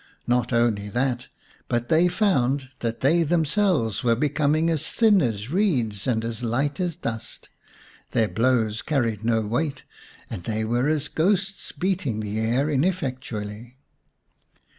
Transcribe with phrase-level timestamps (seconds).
[0.25, 1.27] Not only that,
[1.67, 6.79] but they found that they themselves were becoming as thin as reeds and as light
[6.79, 7.49] as dust;
[8.09, 9.83] their blows carried no weight,
[10.27, 13.77] and they were as ghosts beat ing the air ineffectually.